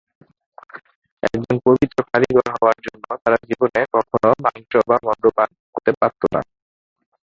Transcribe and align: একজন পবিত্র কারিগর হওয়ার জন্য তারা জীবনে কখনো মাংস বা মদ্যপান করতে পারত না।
একজন 1.23 1.55
পবিত্র 1.65 1.97
কারিগর 2.09 2.47
হওয়ার 2.53 2.77
জন্য 2.85 3.03
তারা 3.23 3.37
জীবনে 3.47 3.81
কখনো 3.95 4.29
মাংস 4.45 4.71
বা 4.89 4.95
মদ্যপান 5.05 5.49
করতে 5.71 5.91
পারত 5.99 6.21
না। 6.33 6.41